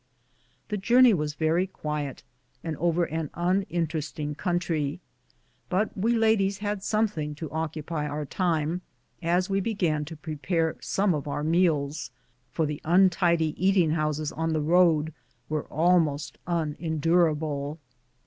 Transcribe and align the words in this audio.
The 0.69 0.77
journey 0.77 1.13
was 1.13 1.35
very 1.35 1.67
quiet 1.67 2.23
and 2.63 2.75
over 2.77 3.03
an 3.03 3.29
uninteresting 3.35 4.33
country, 4.33 4.99
but 5.69 5.95
we 5.95 6.15
ladies 6.17 6.57
had 6.57 6.81
something 6.83 7.35
to 7.35 7.51
occupy 7.51 8.07
our 8.07 8.25
time, 8.25 8.81
as 9.21 9.47
we 9.47 9.59
began 9.59 10.03
to 10.05 10.15
prepare 10.17 10.75
some 10.81 11.13
of 11.13 11.27
our 11.27 11.43
meals, 11.43 12.09
for 12.51 12.65
the 12.65 12.81
untidy 12.83 13.53
eating 13.63 13.91
houses 13.91 14.31
on 14.31 14.53
the 14.53 14.59
road 14.59 15.13
were 15.49 15.65
almost 15.65 16.39
unendur 16.47 17.31
able. 17.35 17.77